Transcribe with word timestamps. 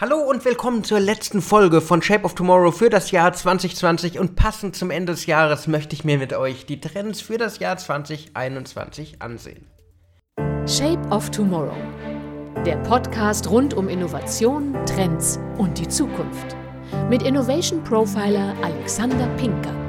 Hallo 0.00 0.16
und 0.16 0.44
willkommen 0.44 0.82
zur 0.82 0.98
letzten 0.98 1.40
Folge 1.40 1.80
von 1.80 2.02
Shape 2.02 2.24
of 2.24 2.34
Tomorrow 2.34 2.72
für 2.72 2.90
das 2.90 3.12
Jahr 3.12 3.32
2020 3.32 4.18
und 4.18 4.34
passend 4.34 4.74
zum 4.74 4.90
Ende 4.90 5.12
des 5.12 5.26
Jahres 5.26 5.68
möchte 5.68 5.94
ich 5.94 6.04
mir 6.04 6.18
mit 6.18 6.32
euch 6.32 6.66
die 6.66 6.80
Trends 6.80 7.20
für 7.20 7.38
das 7.38 7.60
Jahr 7.60 7.76
2021 7.76 9.22
ansehen. 9.22 9.68
Shape 10.66 11.00
of 11.10 11.30
Tomorrow. 11.30 11.76
Der 12.66 12.74
Podcast 12.78 13.48
rund 13.48 13.72
um 13.72 13.88
Innovation, 13.88 14.74
Trends 14.84 15.38
und 15.58 15.78
die 15.78 15.86
Zukunft. 15.86 16.56
Mit 17.08 17.22
Innovation 17.22 17.84
Profiler 17.84 18.56
Alexander 18.62 19.28
Pinker. 19.36 19.83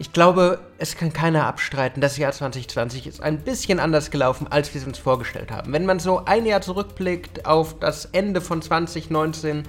Ich 0.00 0.12
glaube, 0.12 0.60
es 0.78 0.96
kann 0.96 1.12
keiner 1.12 1.46
abstreiten, 1.46 2.00
das 2.00 2.18
Jahr 2.18 2.30
2020 2.30 3.08
ist 3.08 3.20
ein 3.20 3.40
bisschen 3.40 3.80
anders 3.80 4.12
gelaufen, 4.12 4.46
als 4.48 4.72
wir 4.72 4.80
es 4.80 4.86
uns 4.86 4.96
vorgestellt 4.96 5.50
haben. 5.50 5.72
Wenn 5.72 5.86
man 5.86 5.98
so 5.98 6.24
ein 6.24 6.46
Jahr 6.46 6.60
zurückblickt 6.60 7.46
auf 7.46 7.80
das 7.80 8.04
Ende 8.04 8.40
von 8.40 8.62
2019, 8.62 9.64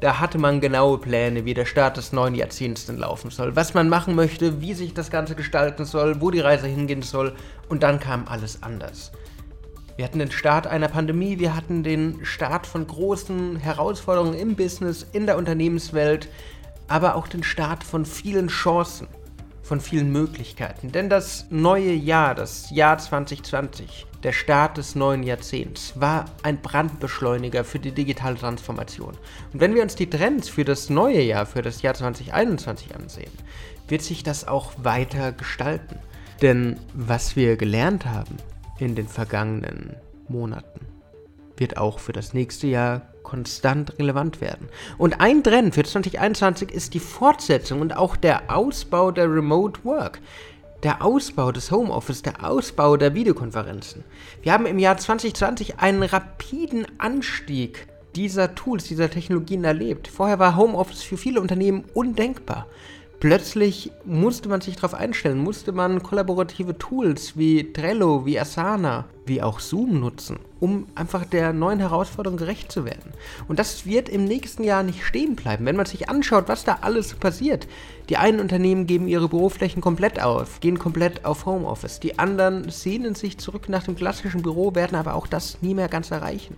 da 0.00 0.20
hatte 0.20 0.36
man 0.36 0.60
genaue 0.60 0.98
Pläne, 0.98 1.46
wie 1.46 1.54
der 1.54 1.64
Start 1.64 1.96
des 1.96 2.12
neuen 2.12 2.34
Jahrzehnts 2.34 2.84
denn 2.84 2.98
laufen 2.98 3.30
soll, 3.30 3.56
was 3.56 3.72
man 3.72 3.88
machen 3.88 4.14
möchte, 4.14 4.60
wie 4.60 4.74
sich 4.74 4.92
das 4.92 5.10
Ganze 5.10 5.34
gestalten 5.36 5.86
soll, 5.86 6.20
wo 6.20 6.30
die 6.30 6.40
Reise 6.40 6.66
hingehen 6.66 7.00
soll 7.00 7.34
und 7.70 7.82
dann 7.82 7.98
kam 7.98 8.28
alles 8.28 8.62
anders. 8.62 9.10
Wir 9.96 10.04
hatten 10.04 10.18
den 10.18 10.32
Start 10.32 10.66
einer 10.66 10.88
Pandemie, 10.88 11.38
wir 11.38 11.56
hatten 11.56 11.82
den 11.82 12.26
Start 12.26 12.66
von 12.66 12.86
großen 12.86 13.56
Herausforderungen 13.56 14.34
im 14.34 14.54
Business, 14.54 15.06
in 15.12 15.24
der 15.24 15.38
Unternehmenswelt, 15.38 16.28
aber 16.88 17.14
auch 17.14 17.26
den 17.26 17.42
Start 17.42 17.84
von 17.84 18.04
vielen 18.04 18.48
Chancen 18.48 19.08
von 19.62 19.80
vielen 19.80 20.10
Möglichkeiten. 20.10 20.92
Denn 20.92 21.08
das 21.08 21.46
neue 21.50 21.92
Jahr, 21.92 22.34
das 22.34 22.70
Jahr 22.70 22.98
2020, 22.98 24.06
der 24.22 24.32
Start 24.32 24.76
des 24.76 24.94
neuen 24.94 25.22
Jahrzehnts, 25.22 25.94
war 25.96 26.26
ein 26.42 26.60
Brandbeschleuniger 26.60 27.64
für 27.64 27.78
die 27.78 27.92
digitale 27.92 28.36
Transformation. 28.36 29.16
Und 29.52 29.60
wenn 29.60 29.74
wir 29.74 29.82
uns 29.82 29.94
die 29.94 30.10
Trends 30.10 30.48
für 30.48 30.64
das 30.64 30.90
neue 30.90 31.22
Jahr, 31.22 31.46
für 31.46 31.62
das 31.62 31.82
Jahr 31.82 31.94
2021 31.94 32.94
ansehen, 32.94 33.32
wird 33.88 34.02
sich 34.02 34.22
das 34.22 34.46
auch 34.46 34.72
weiter 34.78 35.32
gestalten. 35.32 35.98
Denn 36.40 36.78
was 36.94 37.36
wir 37.36 37.56
gelernt 37.56 38.06
haben 38.06 38.36
in 38.78 38.94
den 38.94 39.06
vergangenen 39.06 39.96
Monaten, 40.28 40.86
wird 41.56 41.76
auch 41.76 41.98
für 42.00 42.12
das 42.12 42.34
nächste 42.34 42.66
Jahr 42.66 43.11
konstant 43.22 43.98
relevant 43.98 44.40
werden. 44.40 44.68
Und 44.98 45.20
ein 45.20 45.42
Trend 45.42 45.74
für 45.74 45.84
2021 45.84 46.70
ist 46.70 46.94
die 46.94 47.00
Fortsetzung 47.00 47.80
und 47.80 47.96
auch 47.96 48.16
der 48.16 48.54
Ausbau 48.54 49.10
der 49.10 49.32
Remote 49.32 49.80
Work. 49.84 50.20
Der 50.82 51.04
Ausbau 51.04 51.52
des 51.52 51.70
Homeoffice, 51.70 52.22
der 52.22 52.44
Ausbau 52.44 52.96
der 52.96 53.14
Videokonferenzen. 53.14 54.02
Wir 54.42 54.52
haben 54.52 54.66
im 54.66 54.80
Jahr 54.80 54.96
2020 54.96 55.78
einen 55.78 56.02
rapiden 56.02 56.86
Anstieg 56.98 57.86
dieser 58.16 58.54
Tools, 58.54 58.84
dieser 58.84 59.08
Technologien 59.08 59.64
erlebt. 59.64 60.08
Vorher 60.08 60.38
war 60.38 60.56
Homeoffice 60.56 61.02
für 61.02 61.16
viele 61.16 61.40
Unternehmen 61.40 61.84
undenkbar 61.94 62.66
plötzlich 63.22 63.92
musste 64.04 64.48
man 64.48 64.60
sich 64.62 64.74
darauf 64.74 64.94
einstellen, 64.94 65.38
musste 65.38 65.70
man 65.70 66.02
kollaborative 66.02 66.76
Tools 66.76 67.36
wie 67.36 67.72
Trello, 67.72 68.26
wie 68.26 68.40
Asana, 68.40 69.04
wie 69.26 69.40
auch 69.40 69.60
Zoom 69.60 70.00
nutzen, 70.00 70.40
um 70.58 70.88
einfach 70.96 71.24
der 71.24 71.52
neuen 71.52 71.78
Herausforderung 71.78 72.36
gerecht 72.36 72.72
zu 72.72 72.84
werden. 72.84 73.12
Und 73.46 73.60
das 73.60 73.86
wird 73.86 74.08
im 74.08 74.24
nächsten 74.24 74.64
Jahr 74.64 74.82
nicht 74.82 75.04
stehen 75.04 75.36
bleiben, 75.36 75.66
wenn 75.66 75.76
man 75.76 75.86
sich 75.86 76.08
anschaut, 76.08 76.48
was 76.48 76.64
da 76.64 76.78
alles 76.80 77.14
passiert. 77.14 77.68
Die 78.08 78.16
einen 78.16 78.40
Unternehmen 78.40 78.88
geben 78.88 79.06
ihre 79.06 79.28
Büroflächen 79.28 79.82
komplett 79.82 80.20
auf, 80.20 80.58
gehen 80.58 80.80
komplett 80.80 81.24
auf 81.24 81.46
Homeoffice. 81.46 82.00
Die 82.00 82.18
anderen 82.18 82.70
sehnen 82.70 83.14
sich 83.14 83.38
zurück 83.38 83.68
nach 83.68 83.84
dem 83.84 83.94
klassischen 83.94 84.42
Büro, 84.42 84.74
werden 84.74 84.96
aber 84.96 85.14
auch 85.14 85.28
das 85.28 85.62
nie 85.62 85.74
mehr 85.74 85.88
ganz 85.88 86.10
erreichen. 86.10 86.56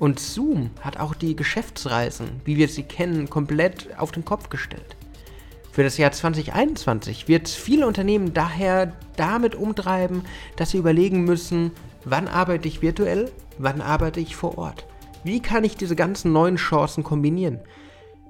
Und 0.00 0.18
Zoom 0.18 0.70
hat 0.80 0.98
auch 0.98 1.14
die 1.14 1.36
Geschäftsreisen, 1.36 2.40
wie 2.44 2.56
wir 2.56 2.66
sie 2.66 2.82
kennen, 2.82 3.30
komplett 3.30 3.96
auf 3.96 4.10
den 4.10 4.24
Kopf 4.24 4.48
gestellt. 4.48 4.96
Für 5.72 5.84
das 5.84 5.98
Jahr 5.98 6.10
2021 6.10 7.28
wird 7.28 7.48
viele 7.48 7.86
Unternehmen 7.86 8.34
daher 8.34 8.92
damit 9.16 9.54
umtreiben, 9.54 10.24
dass 10.56 10.70
sie 10.70 10.78
überlegen 10.78 11.22
müssen, 11.22 11.70
wann 12.04 12.26
arbeite 12.26 12.66
ich 12.66 12.82
virtuell, 12.82 13.30
wann 13.58 13.80
arbeite 13.80 14.18
ich 14.18 14.34
vor 14.34 14.58
Ort. 14.58 14.84
Wie 15.22 15.40
kann 15.40 15.62
ich 15.62 15.76
diese 15.76 15.94
ganzen 15.94 16.32
neuen 16.32 16.56
Chancen 16.56 17.04
kombinieren? 17.04 17.60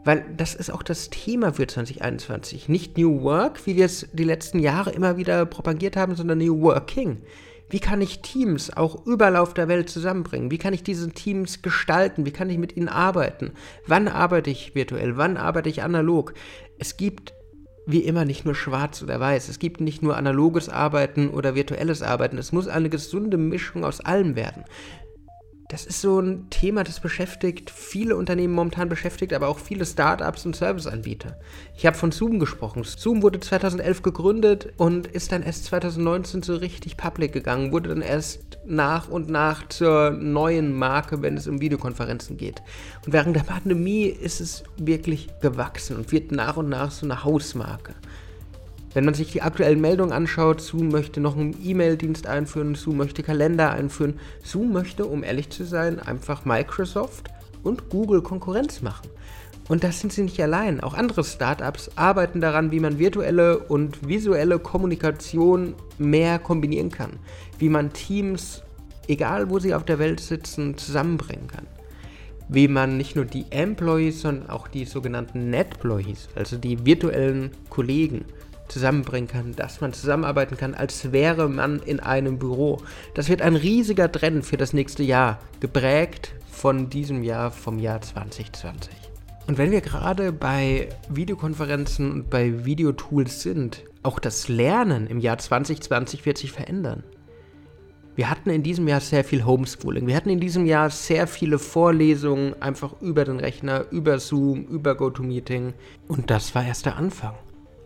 Weil 0.04 0.24
das 0.36 0.54
ist 0.54 0.70
auch 0.70 0.82
das 0.82 1.08
Thema 1.08 1.54
für 1.54 1.66
2021. 1.66 2.68
Nicht 2.68 2.98
New 2.98 3.22
Work, 3.22 3.66
wie 3.66 3.76
wir 3.76 3.86
es 3.86 4.08
die 4.12 4.24
letzten 4.24 4.58
Jahre 4.58 4.90
immer 4.90 5.16
wieder 5.16 5.46
propagiert 5.46 5.96
haben, 5.96 6.16
sondern 6.16 6.38
New 6.38 6.60
Working. 6.60 7.18
Wie 7.70 7.80
kann 7.80 8.00
ich 8.00 8.20
Teams 8.20 8.76
auch 8.76 9.06
überall 9.06 9.36
auf 9.36 9.54
der 9.54 9.68
Welt 9.68 9.88
zusammenbringen? 9.88 10.50
Wie 10.50 10.58
kann 10.58 10.74
ich 10.74 10.82
diese 10.82 11.08
Teams 11.10 11.62
gestalten? 11.62 12.26
Wie 12.26 12.32
kann 12.32 12.50
ich 12.50 12.58
mit 12.58 12.76
ihnen 12.76 12.88
arbeiten? 12.88 13.52
Wann 13.86 14.08
arbeite 14.08 14.50
ich 14.50 14.74
virtuell? 14.74 15.16
Wann 15.16 15.36
arbeite 15.36 15.68
ich 15.68 15.82
analog? 15.82 16.34
Es 16.78 16.96
gibt 16.96 17.32
wie 17.86 18.00
immer 18.00 18.24
nicht 18.24 18.44
nur 18.44 18.54
schwarz 18.54 19.02
oder 19.02 19.20
weiß. 19.20 19.48
Es 19.48 19.58
gibt 19.58 19.80
nicht 19.80 20.02
nur 20.02 20.16
analoges 20.16 20.68
Arbeiten 20.68 21.28
oder 21.28 21.54
virtuelles 21.54 22.02
Arbeiten. 22.02 22.38
Es 22.38 22.52
muss 22.52 22.68
eine 22.68 22.90
gesunde 22.90 23.36
Mischung 23.36 23.84
aus 23.84 24.00
allem 24.00 24.36
werden 24.36 24.64
das 25.70 25.86
ist 25.86 26.00
so 26.00 26.18
ein 26.18 26.50
Thema, 26.50 26.82
das 26.82 26.98
beschäftigt 26.98 27.70
viele 27.70 28.16
Unternehmen 28.16 28.54
momentan 28.54 28.88
beschäftigt, 28.88 29.32
aber 29.32 29.46
auch 29.46 29.60
viele 29.60 29.86
Startups 29.86 30.44
und 30.44 30.56
Serviceanbieter. 30.56 31.38
Ich 31.76 31.86
habe 31.86 31.96
von 31.96 32.10
Zoom 32.10 32.40
gesprochen. 32.40 32.82
Zoom 32.82 33.22
wurde 33.22 33.38
2011 33.38 34.02
gegründet 34.02 34.72
und 34.78 35.06
ist 35.06 35.30
dann 35.30 35.44
erst 35.44 35.66
2019 35.66 36.42
so 36.42 36.56
richtig 36.56 36.96
public 36.96 37.32
gegangen, 37.32 37.70
wurde 37.70 37.90
dann 37.90 38.02
erst 38.02 38.58
nach 38.66 39.08
und 39.08 39.30
nach 39.30 39.68
zur 39.68 40.10
neuen 40.10 40.74
Marke, 40.74 41.22
wenn 41.22 41.36
es 41.36 41.46
um 41.46 41.60
Videokonferenzen 41.60 42.36
geht. 42.36 42.62
Und 43.06 43.12
während 43.12 43.36
der 43.36 43.44
Pandemie 43.44 44.06
ist 44.06 44.40
es 44.40 44.64
wirklich 44.76 45.28
gewachsen 45.40 45.96
und 45.96 46.10
wird 46.10 46.32
nach 46.32 46.56
und 46.56 46.68
nach 46.68 46.90
so 46.90 47.06
eine 47.06 47.22
Hausmarke. 47.22 47.94
Wenn 48.92 49.04
man 49.04 49.14
sich 49.14 49.30
die 49.30 49.42
aktuellen 49.42 49.80
Meldungen 49.80 50.12
anschaut, 50.12 50.60
Zoom 50.60 50.88
möchte 50.88 51.20
noch 51.20 51.36
einen 51.36 51.54
E-Mail-Dienst 51.62 52.26
einführen, 52.26 52.74
Zoom 52.74 52.96
möchte 52.96 53.22
Kalender 53.22 53.70
einführen. 53.70 54.18
Zoom 54.42 54.72
möchte, 54.72 55.06
um 55.06 55.22
ehrlich 55.22 55.50
zu 55.50 55.64
sein, 55.64 56.00
einfach 56.00 56.44
Microsoft 56.44 57.28
und 57.62 57.88
Google 57.88 58.22
Konkurrenz 58.22 58.82
machen. 58.82 59.08
Und 59.68 59.84
das 59.84 60.00
sind 60.00 60.12
sie 60.12 60.22
nicht 60.22 60.42
allein. 60.42 60.80
Auch 60.80 60.94
andere 60.94 61.22
Startups 61.22 61.92
arbeiten 61.94 62.40
daran, 62.40 62.72
wie 62.72 62.80
man 62.80 62.98
virtuelle 62.98 63.60
und 63.60 64.08
visuelle 64.08 64.58
Kommunikation 64.58 65.74
mehr 65.96 66.40
kombinieren 66.40 66.90
kann. 66.90 67.12
Wie 67.60 67.68
man 67.68 67.92
Teams, 67.92 68.64
egal 69.06 69.48
wo 69.50 69.60
sie 69.60 69.72
auf 69.72 69.84
der 69.84 70.00
Welt 70.00 70.18
sitzen, 70.18 70.76
zusammenbringen 70.76 71.46
kann. 71.46 71.68
Wie 72.48 72.66
man 72.66 72.96
nicht 72.96 73.14
nur 73.14 73.24
die 73.24 73.46
Employees, 73.50 74.22
sondern 74.22 74.50
auch 74.50 74.66
die 74.66 74.84
sogenannten 74.84 75.50
Netployees, 75.50 76.28
also 76.34 76.56
die 76.56 76.84
virtuellen 76.84 77.52
Kollegen, 77.68 78.24
zusammenbringen 78.70 79.28
kann, 79.28 79.54
dass 79.54 79.80
man 79.80 79.92
zusammenarbeiten 79.92 80.56
kann, 80.56 80.74
als 80.74 81.12
wäre 81.12 81.48
man 81.48 81.80
in 81.80 82.00
einem 82.00 82.38
Büro. 82.38 82.78
Das 83.14 83.28
wird 83.28 83.42
ein 83.42 83.56
riesiger 83.56 84.10
Trend 84.10 84.44
für 84.44 84.56
das 84.56 84.72
nächste 84.72 85.02
Jahr, 85.02 85.38
geprägt 85.60 86.34
von 86.50 86.88
diesem 86.90 87.22
Jahr, 87.22 87.50
vom 87.50 87.78
Jahr 87.78 88.00
2020. 88.00 88.94
Und 89.46 89.58
wenn 89.58 89.72
wir 89.72 89.80
gerade 89.80 90.32
bei 90.32 90.88
Videokonferenzen 91.08 92.12
und 92.12 92.30
bei 92.30 92.64
Videotools 92.64 93.42
sind, 93.42 93.82
auch 94.02 94.18
das 94.18 94.48
Lernen 94.48 95.06
im 95.06 95.18
Jahr 95.18 95.38
2020 95.38 96.24
wird 96.24 96.38
sich 96.38 96.52
verändern. 96.52 97.02
Wir 98.14 98.28
hatten 98.28 98.50
in 98.50 98.62
diesem 98.62 98.86
Jahr 98.86 99.00
sehr 99.00 99.24
viel 99.24 99.44
Homeschooling. 99.44 100.06
Wir 100.06 100.14
hatten 100.14 100.30
in 100.30 100.40
diesem 100.40 100.66
Jahr 100.66 100.90
sehr 100.90 101.26
viele 101.26 101.58
Vorlesungen 101.58 102.60
einfach 102.60 103.00
über 103.00 103.24
den 103.24 103.40
Rechner, 103.40 103.86
über 103.90 104.18
Zoom, 104.18 104.64
über 104.64 104.94
GoToMeeting. 104.94 105.72
Und 106.06 106.30
das 106.30 106.54
war 106.54 106.64
erst 106.64 106.86
der 106.86 106.96
Anfang. 106.96 107.34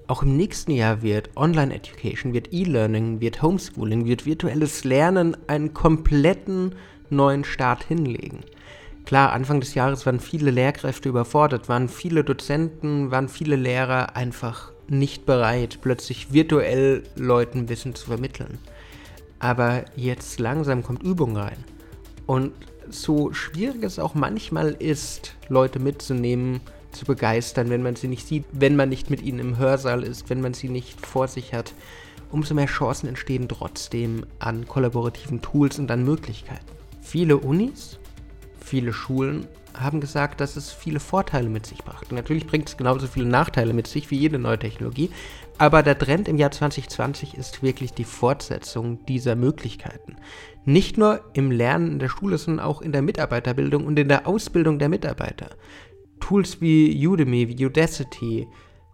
Auch 0.06 0.22
im 0.22 0.36
nächsten 0.36 0.72
Jahr 0.72 1.00
wird 1.00 1.30
Online-Education, 1.34 2.34
wird 2.34 2.52
E-Learning, 2.52 3.20
wird 3.20 3.40
Homeschooling, 3.40 4.04
wird 4.04 4.26
virtuelles 4.26 4.84
Lernen 4.84 5.34
einen 5.46 5.72
kompletten 5.72 6.74
neuen 7.08 7.44
Start 7.44 7.84
hinlegen. 7.84 8.40
Klar, 9.06 9.32
Anfang 9.32 9.60
des 9.60 9.74
Jahres 9.74 10.04
waren 10.04 10.20
viele 10.20 10.50
Lehrkräfte 10.50 11.08
überfordert, 11.08 11.70
waren 11.70 11.88
viele 11.88 12.22
Dozenten, 12.22 13.10
waren 13.10 13.28
viele 13.28 13.56
Lehrer 13.56 14.14
einfach 14.14 14.72
nicht 14.88 15.24
bereit, 15.24 15.78
plötzlich 15.80 16.32
virtuell 16.32 17.02
Leuten 17.16 17.70
Wissen 17.70 17.94
zu 17.94 18.06
vermitteln. 18.06 18.58
Aber 19.38 19.86
jetzt 19.96 20.38
langsam 20.38 20.82
kommt 20.82 21.02
Übung 21.02 21.36
rein. 21.36 21.64
Und 22.26 22.52
so 22.90 23.32
schwierig 23.32 23.82
es 23.82 23.98
auch 23.98 24.14
manchmal 24.14 24.70
ist, 24.72 25.34
Leute 25.48 25.78
mitzunehmen, 25.78 26.60
zu 26.94 27.04
begeistern, 27.04 27.70
wenn 27.70 27.82
man 27.82 27.96
sie 27.96 28.08
nicht 28.08 28.26
sieht, 28.26 28.44
wenn 28.52 28.76
man 28.76 28.88
nicht 28.88 29.10
mit 29.10 29.22
ihnen 29.22 29.38
im 29.38 29.58
Hörsaal 29.58 30.02
ist, 30.02 30.30
wenn 30.30 30.40
man 30.40 30.54
sie 30.54 30.68
nicht 30.68 31.04
vor 31.04 31.28
sich 31.28 31.52
hat. 31.52 31.74
Umso 32.30 32.54
mehr 32.54 32.66
Chancen 32.66 33.08
entstehen 33.08 33.48
trotzdem 33.48 34.26
an 34.38 34.66
kollaborativen 34.66 35.42
Tools 35.42 35.78
und 35.78 35.90
an 35.90 36.04
Möglichkeiten. 36.04 36.64
Viele 37.00 37.36
Unis, 37.36 37.98
viele 38.60 38.92
Schulen 38.92 39.46
haben 39.74 40.00
gesagt, 40.00 40.40
dass 40.40 40.56
es 40.56 40.72
viele 40.72 41.00
Vorteile 41.00 41.48
mit 41.48 41.66
sich 41.66 41.78
brachte. 41.78 42.14
Natürlich 42.14 42.46
bringt 42.46 42.68
es 42.68 42.76
genauso 42.76 43.06
viele 43.06 43.26
Nachteile 43.26 43.72
mit 43.72 43.86
sich 43.86 44.10
wie 44.10 44.16
jede 44.16 44.38
neue 44.38 44.58
Technologie, 44.58 45.10
Aber 45.56 45.84
der 45.84 45.96
Trend 45.96 46.26
im 46.26 46.36
Jahr 46.36 46.50
2020 46.50 47.36
ist 47.36 47.62
wirklich 47.62 47.92
die 47.92 48.04
Fortsetzung 48.04 49.04
dieser 49.06 49.36
Möglichkeiten. 49.36 50.16
Nicht 50.64 50.98
nur 50.98 51.20
im 51.32 51.52
Lernen 51.52 51.92
in 51.92 51.98
der 52.00 52.08
Schule, 52.08 52.38
sondern 52.38 52.66
auch 52.66 52.82
in 52.82 52.90
der 52.90 53.02
Mitarbeiterbildung 53.02 53.86
und 53.86 53.96
in 53.98 54.08
der 54.08 54.26
Ausbildung 54.26 54.80
der 54.80 54.88
Mitarbeiter. 54.88 55.50
Tools 56.24 56.62
wie 56.62 57.06
Udemy, 57.06 57.48
wie 57.48 57.66
Udacity, 57.66 58.48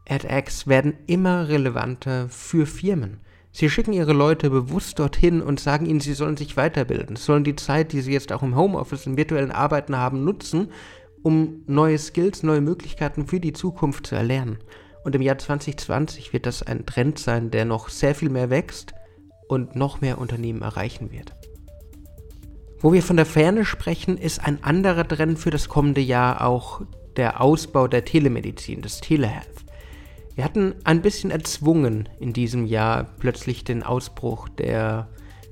edX 0.04 0.66
werden 0.66 0.94
immer 1.06 1.48
relevanter 1.48 2.28
für 2.28 2.66
Firmen. 2.66 3.20
Sie 3.52 3.70
schicken 3.70 3.92
ihre 3.92 4.12
Leute 4.12 4.50
bewusst 4.50 4.98
dorthin 4.98 5.40
und 5.40 5.60
sagen 5.60 5.86
ihnen, 5.86 6.00
sie 6.00 6.14
sollen 6.14 6.36
sich 6.36 6.56
weiterbilden, 6.56 7.14
sollen 7.14 7.44
die 7.44 7.54
Zeit, 7.54 7.92
die 7.92 8.00
sie 8.00 8.12
jetzt 8.12 8.32
auch 8.32 8.42
im 8.42 8.56
Homeoffice, 8.56 9.06
im 9.06 9.16
virtuellen 9.16 9.52
Arbeiten 9.52 9.96
haben, 9.96 10.24
nutzen, 10.24 10.72
um 11.22 11.62
neue 11.68 11.98
Skills, 11.98 12.42
neue 12.42 12.62
Möglichkeiten 12.62 13.28
für 13.28 13.38
die 13.38 13.52
Zukunft 13.52 14.08
zu 14.08 14.16
erlernen. 14.16 14.58
Und 15.04 15.14
im 15.14 15.22
Jahr 15.22 15.38
2020 15.38 16.32
wird 16.32 16.46
das 16.46 16.64
ein 16.64 16.84
Trend 16.84 17.20
sein, 17.20 17.52
der 17.52 17.64
noch 17.64 17.90
sehr 17.90 18.16
viel 18.16 18.30
mehr 18.30 18.50
wächst 18.50 18.92
und 19.46 19.76
noch 19.76 20.00
mehr 20.00 20.18
Unternehmen 20.18 20.62
erreichen 20.62 21.12
wird. 21.12 21.32
Wo 22.80 22.92
wir 22.92 23.04
von 23.04 23.16
der 23.16 23.26
Ferne 23.26 23.64
sprechen, 23.64 24.18
ist 24.18 24.44
ein 24.44 24.64
anderer 24.64 25.06
Trend 25.06 25.38
für 25.38 25.50
das 25.50 25.68
kommende 25.68 26.00
Jahr 26.00 26.44
auch 26.44 26.80
der 27.16 27.40
Ausbau 27.40 27.88
der 27.88 28.04
Telemedizin, 28.04 28.82
des 28.82 29.00
Telehealth. 29.00 29.64
Wir 30.34 30.44
hatten 30.44 30.74
ein 30.84 31.02
bisschen 31.02 31.30
erzwungen 31.30 32.08
in 32.18 32.32
diesem 32.32 32.64
Jahr 32.66 33.04
plötzlich 33.18 33.64
den 33.64 33.82
Ausbruch 33.82 34.48
der 34.48 35.08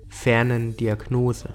fernen 0.09 0.77
Diagnose, 0.77 1.51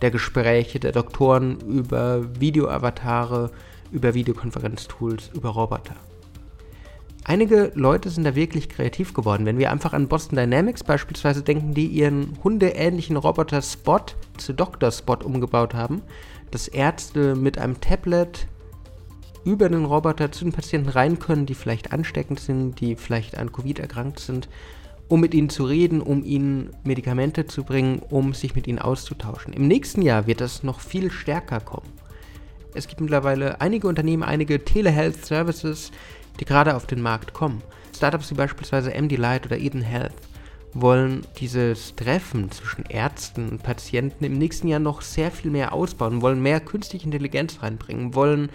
der 0.00 0.10
Gespräche 0.10 0.80
der 0.80 0.92
Doktoren 0.92 1.60
über 1.60 2.40
Videoavatare, 2.40 3.50
über 3.90 4.14
Videokonferenztools, 4.14 5.30
über 5.34 5.50
Roboter. 5.50 5.96
Einige 7.24 7.70
Leute 7.74 8.10
sind 8.10 8.24
da 8.24 8.34
wirklich 8.34 8.68
kreativ 8.68 9.14
geworden. 9.14 9.46
Wenn 9.46 9.58
wir 9.58 9.70
einfach 9.70 9.92
an 9.92 10.08
Boston 10.08 10.36
Dynamics 10.36 10.82
beispielsweise 10.82 11.42
denken, 11.42 11.72
die 11.72 11.86
ihren 11.86 12.36
hundeähnlichen 12.42 13.16
Roboter 13.16 13.62
Spot 13.62 14.00
zu 14.38 14.52
Dr. 14.52 14.90
Spot 14.90 15.18
umgebaut 15.22 15.72
haben, 15.72 16.02
dass 16.50 16.66
Ärzte 16.66 17.36
mit 17.36 17.58
einem 17.58 17.80
Tablet 17.80 18.48
über 19.44 19.68
den 19.68 19.84
Roboter 19.84 20.30
zu 20.32 20.44
den 20.44 20.52
Patienten 20.52 20.88
rein 20.88 21.18
können, 21.18 21.46
die 21.46 21.54
vielleicht 21.54 21.92
ansteckend 21.92 22.40
sind, 22.40 22.80
die 22.80 22.96
vielleicht 22.96 23.38
an 23.38 23.52
Covid 23.52 23.78
erkrankt 23.78 24.20
sind, 24.20 24.48
um 25.08 25.20
mit 25.20 25.34
ihnen 25.34 25.50
zu 25.50 25.64
reden, 25.64 26.00
um 26.00 26.24
ihnen 26.24 26.70
Medikamente 26.84 27.46
zu 27.46 27.64
bringen, 27.64 28.00
um 28.10 28.34
sich 28.34 28.54
mit 28.54 28.66
ihnen 28.66 28.78
auszutauschen. 28.78 29.52
Im 29.52 29.68
nächsten 29.68 30.02
Jahr 30.02 30.26
wird 30.26 30.40
das 30.40 30.62
noch 30.62 30.80
viel 30.80 31.10
stärker 31.10 31.60
kommen. 31.60 31.90
Es 32.74 32.88
gibt 32.88 33.00
mittlerweile 33.00 33.60
einige 33.60 33.88
Unternehmen, 33.88 34.22
einige 34.22 34.64
Telehealth 34.64 35.26
Services, 35.26 35.90
die 36.40 36.44
gerade 36.44 36.74
auf 36.74 36.86
den 36.86 37.02
Markt 37.02 37.34
kommen. 37.34 37.62
Startups 37.94 38.30
wie 38.30 38.36
beispielsweise 38.36 38.90
MD 38.90 39.16
Light 39.16 39.44
oder 39.44 39.58
Eden 39.58 39.82
Health 39.82 40.14
wollen 40.74 41.26
dieses 41.38 41.94
Treffen 41.96 42.50
zwischen 42.50 42.86
Ärzten 42.86 43.50
und 43.50 43.62
Patienten 43.62 44.24
im 44.24 44.38
nächsten 44.38 44.68
Jahr 44.68 44.80
noch 44.80 45.02
sehr 45.02 45.30
viel 45.30 45.50
mehr 45.50 45.74
ausbauen, 45.74 46.22
wollen 46.22 46.40
mehr 46.40 46.60
künstliche 46.60 47.04
Intelligenz 47.04 47.62
reinbringen, 47.62 48.14
wollen 48.14 48.48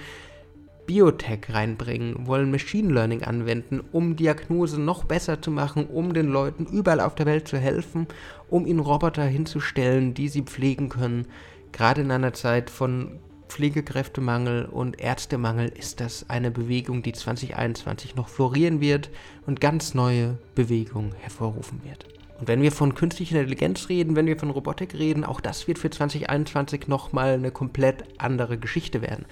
Biotech 0.88 1.54
reinbringen, 1.54 2.25
wollen 2.25 2.50
Machine 2.50 2.92
Learning 2.92 3.22
anwenden, 3.24 3.81
um 3.92 4.16
Diagnose 4.16 4.81
noch 4.81 5.04
besser 5.04 5.42
zu 5.42 5.51
machen, 5.51 5.86
um 5.86 6.13
den 6.13 6.28
Leuten 6.28 6.66
überall 6.66 7.01
auf 7.01 7.13
der 7.13 7.28
Welt 7.28 7.48
zu 7.48 7.57
helfen, 7.57 8.07
um 8.50 8.66
ihnen 8.66 8.80
Roboter 8.80 9.25
hinzustellen, 9.25 10.13
die 10.13 10.30
sie 10.30 10.42
pflegen 10.42 10.89
können. 10.89 11.28
Gerade 11.74 12.01
in 12.01 12.10
einer 12.10 12.34
Zeit 12.34 12.69
von 12.69 13.19
Pflegekräftemangel 13.50 14.66
und 14.66 15.00
Ärztemangel 15.00 15.69
ist 15.69 16.00
das 16.00 16.30
eine 16.30 16.51
Bewegung, 16.51 17.04
die 17.04 17.13
2021 17.13 18.16
noch 18.16 18.30
florieren 18.30 18.81
wird 18.81 19.10
und 19.45 19.62
ganz 19.62 19.94
neue 19.94 20.38
Bewegungen 20.56 21.13
hervorrufen 21.16 21.81
wird. 21.84 22.06
Und 22.39 22.48
wenn 22.48 22.62
wir 22.62 22.72
von 22.72 22.95
künstlicher 22.95 23.39
Intelligenz 23.39 23.89
reden, 23.89 24.16
wenn 24.16 24.28
wir 24.28 24.38
von 24.38 24.51
Robotik 24.51 24.94
reden, 24.94 25.24
auch 25.24 25.42
das 25.42 25.68
wird 25.68 25.80
für 25.80 25.89
2021 25.89 26.88
nochmal 26.88 27.34
eine 27.34 27.51
komplett 27.51 28.04
andere 28.19 28.57
Geschichte 28.57 29.01
werden. 29.01 29.25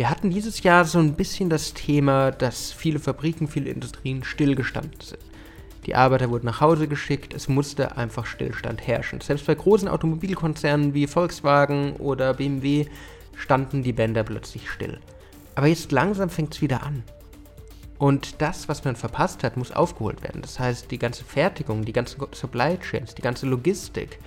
Wir 0.00 0.08
hatten 0.08 0.30
dieses 0.30 0.62
Jahr 0.62 0.86
so 0.86 0.98
ein 0.98 1.12
bisschen 1.12 1.50
das 1.50 1.74
Thema, 1.74 2.30
dass 2.30 2.72
viele 2.72 2.98
Fabriken, 2.98 3.48
viele 3.48 3.68
Industrien 3.68 4.24
stillgestanden 4.24 4.98
sind. 4.98 5.20
Die 5.84 5.94
Arbeiter 5.94 6.30
wurden 6.30 6.46
nach 6.46 6.62
Hause 6.62 6.88
geschickt, 6.88 7.34
es 7.34 7.48
musste 7.48 7.98
einfach 7.98 8.24
Stillstand 8.24 8.86
herrschen. 8.86 9.20
Selbst 9.20 9.44
bei 9.44 9.54
großen 9.54 9.88
Automobilkonzernen 9.88 10.94
wie 10.94 11.06
Volkswagen 11.06 11.96
oder 11.96 12.32
BMW 12.32 12.86
standen 13.36 13.82
die 13.82 13.92
Bänder 13.92 14.22
plötzlich 14.22 14.70
still. 14.70 15.00
Aber 15.54 15.66
jetzt 15.66 15.92
langsam 15.92 16.30
fängt 16.30 16.54
es 16.54 16.62
wieder 16.62 16.82
an. 16.82 17.02
Und 17.98 18.40
das, 18.40 18.70
was 18.70 18.82
man 18.82 18.96
verpasst 18.96 19.44
hat, 19.44 19.58
muss 19.58 19.70
aufgeholt 19.70 20.22
werden. 20.22 20.40
Das 20.40 20.58
heißt, 20.58 20.90
die 20.90 20.98
ganze 20.98 21.24
Fertigung, 21.24 21.84
die 21.84 21.92
ganzen 21.92 22.22
Supply 22.32 22.78
Chains, 22.78 23.14
die 23.14 23.20
ganze 23.20 23.44
Logistik 23.44 24.18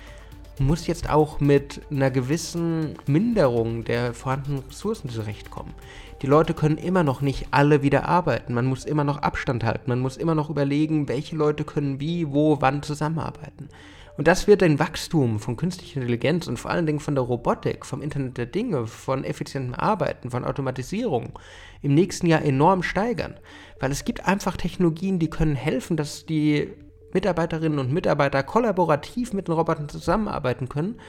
muss 0.58 0.86
jetzt 0.86 1.10
auch 1.10 1.40
mit 1.40 1.80
einer 1.90 2.10
gewissen 2.10 2.94
Minderung 3.06 3.84
der 3.84 4.14
vorhandenen 4.14 4.62
Ressourcen 4.68 5.08
zurechtkommen. 5.08 5.74
Die 6.22 6.26
Leute 6.26 6.54
können 6.54 6.78
immer 6.78 7.02
noch 7.02 7.20
nicht 7.20 7.48
alle 7.50 7.82
wieder 7.82 8.08
arbeiten. 8.08 8.54
Man 8.54 8.66
muss 8.66 8.84
immer 8.84 9.04
noch 9.04 9.18
Abstand 9.18 9.64
halten. 9.64 9.90
Man 9.90 10.00
muss 10.00 10.16
immer 10.16 10.34
noch 10.34 10.50
überlegen, 10.50 11.08
welche 11.08 11.36
Leute 11.36 11.64
können 11.64 12.00
wie, 12.00 12.32
wo, 12.32 12.60
wann 12.60 12.82
zusammenarbeiten. 12.82 13.68
Und 14.16 14.28
das 14.28 14.46
wird 14.46 14.62
ein 14.62 14.78
Wachstum 14.78 15.40
von 15.40 15.56
künstlicher 15.56 16.00
Intelligenz 16.00 16.46
und 16.46 16.56
vor 16.56 16.70
allen 16.70 16.86
Dingen 16.86 17.00
von 17.00 17.16
der 17.16 17.24
Robotik, 17.24 17.84
vom 17.84 18.00
Internet 18.00 18.38
der 18.38 18.46
Dinge, 18.46 18.86
von 18.86 19.24
effizientem 19.24 19.74
Arbeiten, 19.74 20.30
von 20.30 20.44
Automatisierung 20.44 21.36
im 21.82 21.94
nächsten 21.94 22.28
Jahr 22.28 22.42
enorm 22.42 22.84
steigern. 22.84 23.34
Weil 23.80 23.90
es 23.90 24.04
gibt 24.04 24.26
einfach 24.26 24.56
Technologien, 24.56 25.18
die 25.18 25.30
können 25.30 25.56
helfen, 25.56 25.96
dass 25.96 26.26
die 26.26 26.68
Mitarbeiterinnen 27.14 27.78
und 27.78 27.92
Mitarbeiter 27.92 28.42
kollaborativ 28.42 29.32
mit 29.32 29.48
den 29.48 29.54
Robotern 29.54 29.88
zusammenarbeiten 29.88 30.68
können, 30.68 31.00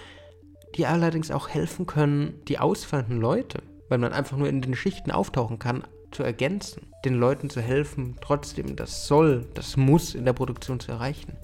die 0.75 0.85
allerdings 0.85 1.31
auch 1.31 1.49
helfen 1.49 1.85
können, 1.85 2.41
die 2.47 2.59
ausfallenden 2.59 3.19
Leute, 3.19 3.61
weil 3.89 3.97
man 3.97 4.13
einfach 4.13 4.37
nur 4.37 4.47
in 4.47 4.61
den 4.61 4.75
Schichten 4.75 5.11
auftauchen 5.11 5.59
kann, 5.59 5.83
zu 6.11 6.23
ergänzen, 6.23 6.87
den 7.03 7.15
Leuten 7.15 7.49
zu 7.49 7.59
helfen, 7.59 8.15
trotzdem 8.21 8.75
das 8.75 9.07
Soll, 9.07 9.47
das 9.53 9.77
Muss 9.77 10.15
in 10.15 10.25
der 10.25 10.33
Produktion 10.33 10.79
zu 10.79 10.91
erreichen. 10.91 11.37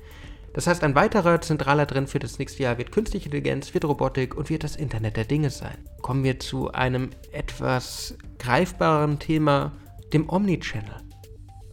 Das 0.54 0.68
heißt, 0.68 0.84
ein 0.84 0.96
weiterer 0.96 1.40
zentraler 1.42 1.88
Trend 1.88 2.10
für 2.10 2.20
das 2.20 2.38
nächste 2.38 2.64
Jahr 2.64 2.78
wird 2.78 2.92
künstliche 2.92 3.26
Intelligenz, 3.26 3.74
wird 3.74 3.86
Robotik 3.86 4.36
und 4.36 4.50
wird 4.50 4.64
das 4.64 4.76
Internet 4.76 5.18
der 5.18 5.26
Dinge 5.26 5.50
sein. 5.50 5.78
Kommen 6.02 6.24
wir 6.24 6.40
zu 6.40 6.72
einem 6.72 7.10
etwas 7.32 8.18
greifbareren 8.38 9.18
Thema, 9.18 9.72
dem 10.14 10.30
Omnichannel. 10.30 11.11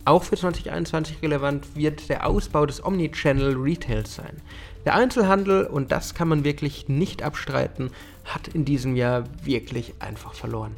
Auch 0.09 0.23
für 0.23 0.39
2021 0.39 1.21
relevant 1.21 1.77
wird 1.77 2.09
der 2.09 2.27
Ausbau 2.27 2.65
des 2.65 2.83
Omnichannel 2.83 3.55
Retails 3.59 4.15
sein. 4.15 4.41
Der 4.87 4.95
Einzelhandel, 4.95 5.67
und 5.67 5.93
das 5.93 6.15
kann 6.15 6.29
man 6.29 6.45
wirklich 6.45 6.89
nicht 6.89 7.23
abstreiten, 7.23 7.91
hat 8.25 8.49
in 8.49 8.65
diesem 8.65 8.97
Jahr 8.97 9.25
wirklich 9.45 9.93
einfach 9.99 10.33
verloren. 10.33 10.75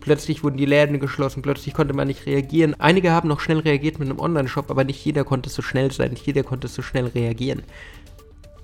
Plötzlich 0.00 0.44
wurden 0.44 0.58
die 0.58 0.66
Läden 0.66 1.00
geschlossen, 1.00 1.40
plötzlich 1.40 1.72
konnte 1.72 1.94
man 1.94 2.06
nicht 2.06 2.26
reagieren. 2.26 2.78
Einige 2.78 3.12
haben 3.12 3.30
noch 3.30 3.40
schnell 3.40 3.60
reagiert 3.60 3.98
mit 3.98 4.10
einem 4.10 4.20
Online-Shop, 4.20 4.70
aber 4.70 4.84
nicht 4.84 5.02
jeder 5.02 5.24
konnte 5.24 5.48
so 5.48 5.62
schnell 5.62 5.90
sein, 5.90 6.10
nicht 6.10 6.26
jeder 6.26 6.42
konnte 6.42 6.68
so 6.68 6.82
schnell 6.82 7.06
reagieren. 7.06 7.62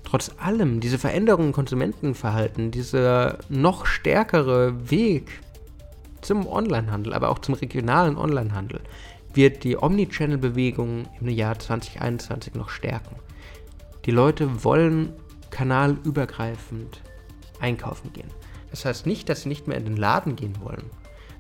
Trotz 0.05 0.31
allem, 0.37 0.81
diese 0.81 0.99
Veränderungen 0.99 1.49
im 1.49 1.53
Konsumentenverhalten, 1.55 2.71
dieser 2.71 3.39
noch 3.49 3.87
stärkere 3.87 4.91
Weg 4.91 5.41
zum 6.21 6.47
Onlinehandel, 6.47 7.15
aber 7.15 7.31
auch 7.31 7.39
zum 7.39 7.55
regionalen 7.55 8.19
Onlinehandel, 8.19 8.83
wird 9.35 9.65
die 9.65 9.77
Omnichannel-Bewegung 9.77 11.05
im 11.21 11.29
Jahr 11.29 11.59
2021 11.59 12.55
noch 12.55 12.69
stärken. 12.69 13.17
Die 14.05 14.11
Leute 14.11 14.65
wollen 14.65 15.13
kanalübergreifend 15.51 17.03
einkaufen 17.61 18.13
gehen. 18.13 18.29
Das 18.71 18.85
heißt 18.85 19.07
nicht, 19.07 19.29
dass 19.29 19.43
sie 19.43 19.49
nicht 19.49 19.69
mehr 19.69 19.77
in 19.77 19.85
den 19.85 19.97
Laden 19.97 20.37
gehen 20.37 20.57
wollen, 20.61 20.91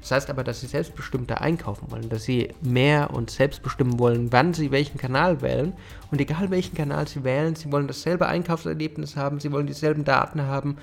das 0.03 0.11
heißt 0.11 0.31
aber, 0.31 0.43
dass 0.43 0.61
sie 0.61 0.67
selbstbestimmter 0.67 1.41
einkaufen 1.41 1.91
wollen, 1.93 2.09
dass 2.09 2.25
sie 2.25 2.49
mehr 2.61 3.11
und 3.15 3.31
selbst 3.31 3.63
bestimmen 3.63 4.01
wollen, 4.01 4.33
wann 4.33 4.53
sie 4.53 4.73
welchen 4.73 4.99
Kanal 4.99 5.41
wählen. 5.43 5.75
Und 6.11 6.21
egal 6.21 6.51
welchen 6.51 6.75
Kanal 6.75 7.07
sie 7.07 7.23
wählen, 7.23 7.55
sie 7.55 7.71
wollen 7.71 7.87
dasselbe 7.87 8.27
Einkaufserlebnis 8.27 9.17
haben, 9.17 9.39
sie 9.39 9.53
wollen 9.53 9.69
dieselben 9.69 10.05
Daten 10.05 10.43
haben, 10.43 10.77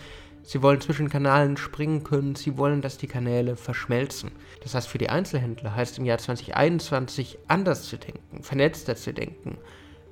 sie 0.49 0.63
wollen 0.63 0.81
zwischen 0.81 1.09
Kanalen 1.09 1.57
springen 1.57 2.03
können, 2.03 2.33
sie 2.33 2.57
wollen, 2.57 2.81
dass 2.81 2.97
die 2.97 3.05
Kanäle 3.05 3.55
verschmelzen. 3.55 4.31
Das 4.63 4.73
heißt, 4.73 4.87
für 4.87 4.97
die 4.97 5.09
Einzelhändler 5.09 5.75
heißt 5.75 5.99
im 5.99 6.05
Jahr 6.05 6.17
2021 6.17 7.37
anders 7.47 7.83
zu 7.83 7.97
denken, 7.97 8.41
vernetzter 8.41 8.95
zu 8.95 9.13
denken, 9.13 9.59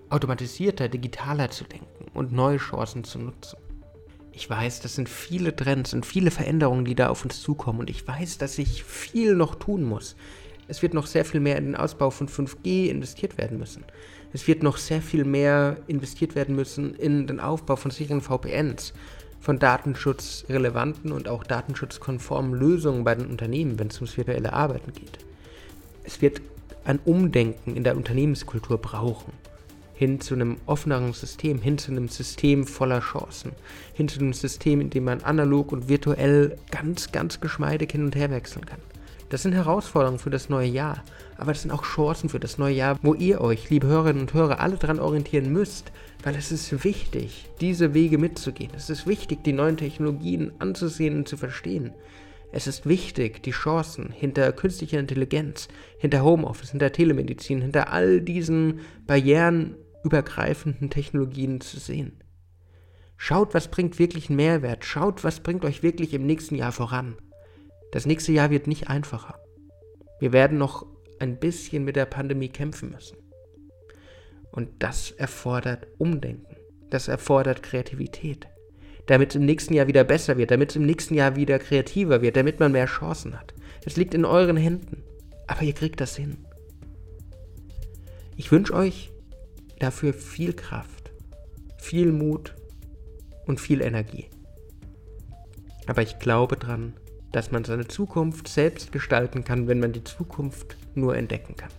automatisierter, 0.09 0.89
digitaler 0.89 1.49
zu 1.49 1.63
denken 1.63 2.05
und 2.13 2.33
neue 2.33 2.57
Chancen 2.57 3.03
zu 3.03 3.17
nutzen. 3.17 3.57
Ich 4.31 4.47
weiß, 4.47 4.81
das 4.81 4.93
sind 4.93 5.09
viele 5.09 5.55
Trends 5.55 5.95
und 5.95 6.05
viele 6.05 6.29
Veränderungen, 6.29 6.85
die 6.85 6.93
da 6.93 7.09
auf 7.09 7.23
uns 7.23 7.41
zukommen. 7.41 7.79
Und 7.79 7.89
ich 7.89 8.07
weiß, 8.07 8.37
dass 8.37 8.59
ich 8.59 8.83
viel 8.83 9.33
noch 9.33 9.55
tun 9.55 9.81
muss. 9.81 10.15
Es 10.67 10.83
wird 10.83 10.93
noch 10.93 11.07
sehr 11.07 11.25
viel 11.25 11.39
mehr 11.39 11.57
in 11.57 11.65
den 11.65 11.75
Ausbau 11.75 12.11
von 12.11 12.27
5G 12.27 12.89
investiert 12.89 13.39
werden 13.39 13.57
müssen. 13.57 13.85
Es 14.33 14.47
wird 14.47 14.61
noch 14.61 14.77
sehr 14.77 15.01
viel 15.01 15.25
mehr 15.25 15.77
investiert 15.87 16.35
werden 16.35 16.55
müssen 16.55 16.93
in 16.93 17.25
den 17.25 17.39
Aufbau 17.39 17.75
von 17.75 17.89
sicheren 17.89 18.21
VPNs, 18.21 18.93
von 19.39 19.59
datenschutzrelevanten 19.59 21.11
und 21.11 21.27
auch 21.27 21.43
datenschutzkonformen 21.43 22.53
Lösungen 22.53 23.03
bei 23.03 23.15
den 23.15 23.27
Unternehmen, 23.27 23.79
wenn 23.79 23.87
es 23.87 23.97
ums 23.97 24.17
virtuelle 24.17 24.53
Arbeiten 24.53 24.93
geht. 24.93 25.19
Es 26.03 26.21
wird 26.21 26.41
ein 26.85 26.99
Umdenken 27.03 27.75
in 27.75 27.83
der 27.83 27.97
Unternehmenskultur 27.97 28.77
brauchen. 28.77 29.33
Hin 29.93 30.21
zu 30.21 30.35
einem 30.35 30.57
offeneren 30.67 31.11
System, 31.13 31.59
hin 31.59 31.77
zu 31.77 31.91
einem 31.91 32.07
System 32.07 32.65
voller 32.65 32.99
Chancen, 32.99 33.51
hin 33.93 34.07
zu 34.07 34.19
einem 34.19 34.33
System, 34.33 34.79
in 34.79 34.89
dem 34.89 35.05
man 35.05 35.23
analog 35.23 35.71
und 35.71 35.89
virtuell 35.89 36.57
ganz, 36.71 37.11
ganz 37.11 37.41
geschmeidig 37.41 37.91
hin 37.91 38.05
und 38.05 38.15
her 38.15 38.29
wechseln 38.29 38.65
kann. 38.65 38.79
Das 39.29 39.41
sind 39.41 39.53
Herausforderungen 39.53 40.19
für 40.19 40.29
das 40.29 40.47
neue 40.47 40.69
Jahr, 40.69 41.03
aber 41.37 41.51
das 41.51 41.63
sind 41.63 41.71
auch 41.71 41.83
Chancen 41.83 42.29
für 42.29 42.39
das 42.39 42.57
neue 42.57 42.75
Jahr, 42.75 42.97
wo 43.01 43.13
ihr 43.13 43.41
euch, 43.41 43.69
liebe 43.69 43.87
Hörerinnen 43.87 44.21
und 44.21 44.33
Hörer, 44.33 44.61
alle 44.61 44.77
daran 44.77 44.99
orientieren 44.99 45.51
müsst, 45.51 45.91
weil 46.23 46.35
es 46.35 46.51
ist 46.51 46.83
wichtig, 46.83 47.49
diese 47.61 47.93
Wege 47.93 48.17
mitzugehen. 48.17 48.71
Es 48.75 48.89
ist 48.89 49.07
wichtig, 49.07 49.43
die 49.43 49.53
neuen 49.53 49.77
Technologien 49.77 50.51
anzusehen 50.59 51.17
und 51.17 51.27
zu 51.27 51.37
verstehen. 51.37 51.93
Es 52.51 52.65
ist 52.65 52.85
wichtig, 52.85 53.43
die 53.43 53.51
Chancen 53.51 54.11
hinter 54.11 54.51
künstlicher 54.53 54.99
Intelligenz, 54.99 55.67
hinter 55.99 56.23
Homeoffice, 56.23 56.71
hinter 56.71 56.91
Telemedizin, 56.91 57.61
hinter 57.61 57.91
all 57.91 58.21
diesen 58.21 58.79
barrierenübergreifenden 59.05 60.89
Technologien 60.89 61.61
zu 61.61 61.79
sehen. 61.79 62.23
Schaut, 63.17 63.53
was 63.53 63.69
bringt 63.69 63.99
wirklich 63.99 64.29
einen 64.29 64.37
Mehrwert. 64.37 64.85
Schaut, 64.85 65.23
was 65.23 65.41
bringt 65.41 65.65
euch 65.65 65.83
wirklich 65.83 66.13
im 66.13 66.25
nächsten 66.25 66.55
Jahr 66.55 66.71
voran. 66.71 67.17
Das 67.91 68.05
nächste 68.05 68.31
Jahr 68.31 68.49
wird 68.49 68.67
nicht 68.67 68.89
einfacher. 68.89 69.39
Wir 70.19 70.31
werden 70.33 70.57
noch 70.57 70.85
ein 71.19 71.39
bisschen 71.39 71.83
mit 71.83 71.95
der 71.95 72.05
Pandemie 72.05 72.49
kämpfen 72.49 72.91
müssen. 72.91 73.17
Und 74.51 74.69
das 74.79 75.11
erfordert 75.11 75.87
Umdenken. 75.97 76.55
Das 76.89 77.07
erfordert 77.07 77.63
Kreativität. 77.63 78.47
Damit 79.07 79.29
es 79.29 79.35
im 79.35 79.45
nächsten 79.45 79.73
Jahr 79.73 79.87
wieder 79.87 80.03
besser 80.03 80.37
wird, 80.37 80.51
damit 80.51 80.71
es 80.71 80.75
im 80.75 80.85
nächsten 80.85 81.13
Jahr 81.13 81.35
wieder 81.35 81.59
kreativer 81.59 82.21
wird, 82.21 82.35
damit 82.35 82.59
man 82.59 82.71
mehr 82.71 82.87
Chancen 82.87 83.37
hat. 83.39 83.53
Es 83.85 83.95
liegt 83.95 84.13
in 84.13 84.25
euren 84.25 84.57
Händen. 84.57 85.03
Aber 85.47 85.61
ihr 85.61 85.73
kriegt 85.73 86.01
das 86.01 86.15
hin. 86.15 86.45
Ich 88.35 88.51
wünsche 88.51 88.73
euch 88.73 89.11
dafür 89.79 90.13
viel 90.13 90.53
Kraft, 90.53 91.11
viel 91.77 92.11
Mut 92.11 92.53
und 93.45 93.59
viel 93.59 93.81
Energie. 93.81 94.29
Aber 95.87 96.01
ich 96.01 96.19
glaube 96.19 96.57
dran, 96.57 96.93
dass 97.31 97.51
man 97.51 97.63
seine 97.63 97.87
Zukunft 97.87 98.47
selbst 98.47 98.91
gestalten 98.91 99.43
kann, 99.43 99.67
wenn 99.67 99.79
man 99.79 99.93
die 99.93 100.03
Zukunft 100.03 100.77
nur 100.95 101.15
entdecken 101.15 101.55
kann. 101.55 101.71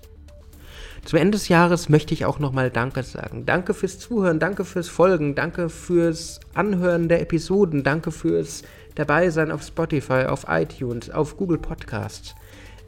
Zum 1.04 1.18
Ende 1.18 1.38
des 1.38 1.48
Jahres 1.48 1.88
möchte 1.88 2.12
ich 2.14 2.24
auch 2.24 2.38
nochmal 2.38 2.70
Danke 2.70 3.02
sagen. 3.02 3.46
Danke 3.46 3.74
fürs 3.74 3.98
Zuhören, 3.98 4.38
danke 4.38 4.64
fürs 4.64 4.88
Folgen, 4.88 5.34
danke 5.34 5.68
fürs 5.68 6.40
Anhören 6.54 7.08
der 7.08 7.22
Episoden, 7.22 7.82
danke 7.82 8.10
fürs 8.10 8.62
Dabeisein 8.94 9.52
auf 9.52 9.62
Spotify, 9.62 10.26
auf 10.26 10.46
iTunes, 10.48 11.08
auf 11.10 11.36
Google 11.36 11.58
Podcasts. 11.58 12.34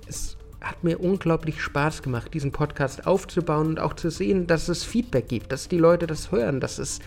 Es 0.09 0.37
hat 0.61 0.83
mir 0.85 1.01
unglaublich 1.01 1.63
Spaß 1.63 2.03
gemacht, 2.03 2.35
diesen 2.35 2.53
Podcast 2.53 3.07
aufzubauen 3.07 3.69
und 3.69 3.81
auch 3.81 3.95
zu 3.95 4.11
sehen, 4.11 4.47
dass 4.47 4.69
es 4.69 4.85
Feedback 4.85 5.29
gibt, 5.29 5.53
dass 5.53 5.69
die 5.69 5.79
Leute 5.79 6.07
das 6.07 6.33
hören, 6.33 6.61
dass 6.61 6.79
es 6.79 6.99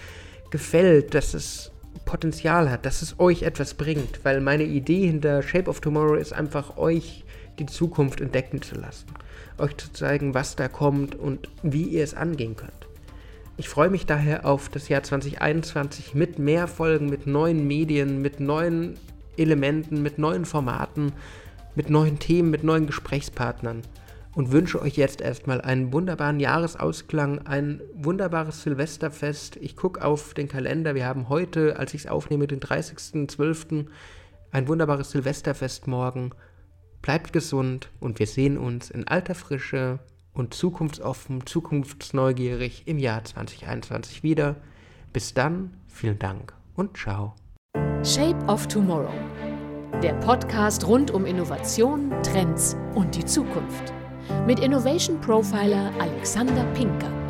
gefällt, 0.49 1.13
dass 1.13 1.33
es 1.33 1.71
Potenzial 2.05 2.69
hat, 2.69 2.85
dass 2.85 3.01
es 3.01 3.19
euch 3.19 3.43
etwas 3.43 3.75
bringt, 3.75 4.23
weil 4.23 4.41
meine 4.41 4.63
Idee 4.63 5.07
hinter 5.07 5.41
Shape 5.43 5.69
of 5.69 5.79
Tomorrow 5.79 6.15
ist 6.15 6.33
einfach 6.33 6.77
euch 6.77 7.23
die 7.59 7.65
Zukunft 7.65 8.21
entdecken 8.21 8.61
zu 8.61 8.75
lassen, 8.75 9.07
euch 9.57 9.77
zu 9.77 9.91
zeigen, 9.91 10.33
was 10.33 10.55
da 10.55 10.67
kommt 10.67 11.15
und 11.15 11.49
wie 11.61 11.83
ihr 11.83 12.03
es 12.03 12.13
angehen 12.13 12.55
könnt. 12.55 12.87
Ich 13.55 13.69
freue 13.69 13.89
mich 13.89 14.05
daher 14.05 14.45
auf 14.45 14.69
das 14.69 14.89
Jahr 14.89 15.03
2021 15.03 16.15
mit 16.15 16.39
mehr 16.39 16.67
Folgen, 16.67 17.07
mit 17.07 17.27
neuen 17.27 17.67
Medien, 17.67 18.21
mit 18.21 18.39
neuen 18.39 18.95
Elementen, 19.37 20.01
mit 20.01 20.17
neuen 20.17 20.45
Formaten, 20.45 21.11
mit 21.75 21.89
neuen 21.89 22.19
Themen, 22.19 22.49
mit 22.49 22.63
neuen 22.63 22.87
Gesprächspartnern 22.87 23.83
und 24.35 24.51
wünsche 24.51 24.81
euch 24.81 24.97
jetzt 24.97 25.21
erstmal 25.21 25.61
einen 25.61 25.93
wunderbaren 25.93 26.39
Jahresausklang, 26.39 27.45
ein 27.45 27.81
wunderbares 27.93 28.63
Silvesterfest. 28.63 29.57
Ich 29.57 29.75
gucke 29.75 30.03
auf 30.03 30.33
den 30.33 30.47
Kalender. 30.47 30.95
Wir 30.95 31.05
haben 31.05 31.29
heute, 31.29 31.77
als 31.77 31.93
ich 31.93 32.01
es 32.01 32.07
aufnehme, 32.07 32.47
den 32.47 32.59
30.12. 32.59 33.85
ein 34.51 34.67
wunderbares 34.67 35.11
Silvesterfest 35.11 35.87
morgen. 35.87 36.31
Bleibt 37.03 37.33
gesund 37.33 37.89
und 37.99 38.17
wir 38.17 38.27
sehen 38.27 38.57
uns 38.57 38.89
in 38.89 39.05
alter 39.05 39.35
Frische 39.35 39.99
und 40.33 40.53
zukunftsoffen, 40.53 41.45
zukunftsneugierig 41.45 42.83
im 42.87 42.97
Jahr 42.97 43.25
2021 43.25 44.23
wieder. 44.23 44.55
Bis 45.11 45.33
dann, 45.33 45.75
vielen 45.87 46.17
Dank 46.17 46.53
und 46.75 46.97
ciao. 46.97 47.35
Shape 48.03 48.39
of 48.47 48.67
Tomorrow. 48.67 49.13
Der 50.01 50.13
Podcast 50.13 50.87
rund 50.87 51.11
um 51.11 51.25
Innovation, 51.25 52.09
Trends 52.23 52.77
und 52.95 53.13
die 53.15 53.25
Zukunft 53.25 53.93
mit 54.47 54.61
Innovation 54.61 55.19
Profiler 55.19 55.91
Alexander 55.99 56.63
Pinker. 56.73 57.22